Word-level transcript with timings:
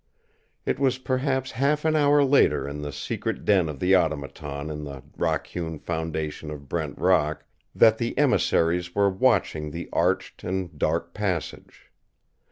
It 0.65 0.79
was 0.79 0.97
perhaps 0.97 1.51
half 1.51 1.85
an 1.85 1.95
hour 1.95 2.23
later 2.23 2.67
in 2.67 2.81
the 2.81 2.91
secret 2.91 3.45
den 3.45 3.69
of 3.69 3.79
the 3.79 3.95
Automaton 3.95 4.71
in 4.71 4.83
the 4.83 5.03
rock 5.15 5.45
hewn 5.45 5.77
foundation 5.77 6.49
of 6.49 6.67
Brent 6.67 6.97
Rock 6.97 7.45
that 7.75 7.99
the 7.99 8.17
emissaries 8.17 8.95
were 8.95 9.11
watching 9.11 9.69
the 9.69 9.87
arched 9.93 10.43
and 10.43 10.75
dark 10.75 11.13
passage. 11.13 11.91